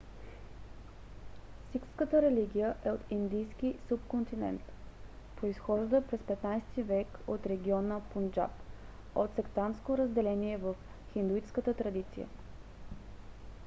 сикхската 1.71 2.21
религия 2.21 2.73
е 2.85 2.91
от 2.91 3.01
индийския 3.09 3.73
субконтинент. 3.87 4.61
произхожда 5.35 6.01
през 6.09 6.21
15 6.21 6.81
век 6.81 7.07
от 7.27 7.45
региона 7.47 8.01
пунджаб 8.13 8.51
от 9.15 9.35
сектантско 9.35 9.97
разделение 9.97 10.57
в 10.57 10.75
хиндуистката 11.13 11.73
традиция 11.73 12.27